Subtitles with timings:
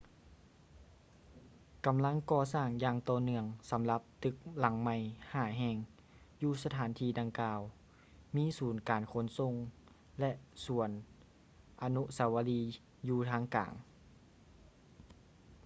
[1.85, 4.95] ກຳລັງກໍ່ສ້າງຢ່າງຕໍ່ເນື່ອງສຳລັບຕຶກຫລັງໃໝ່
[5.33, 5.77] ຫ້າແຫ່ງ
[6.41, 7.59] ຢູ່ສະຖານທີ່ດັ່ງກ່າວ
[8.35, 9.53] ມີສູນການຂົນສົ່ງ
[10.19, 10.31] ແລະ
[10.65, 10.89] ສວນ
[11.81, 12.61] ອະນຸສາວະລີ
[13.07, 13.73] ຢູ່ທາງກາງ